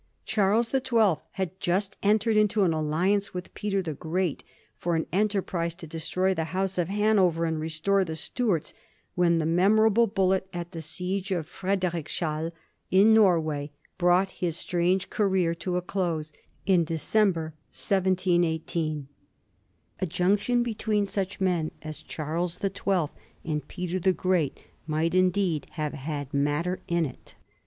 [0.25, 4.43] Charles the Twelfth had just entered into an alliance with Peter the Great
[4.79, 8.73] for an enterprise to destroy the House of Hanover and restore the Stuarts,
[9.13, 12.51] when the memorable bullet at the si^ of Frederikshall
[12.89, 13.69] in Norway
[13.99, 16.33] brought his strange career to a close
[16.65, 19.07] in December 1718.
[19.99, 23.13] A junction between such men as Charles the Twelfth
[23.45, 24.57] and Peter the Great
[24.87, 27.35] might indeed have had matter in it.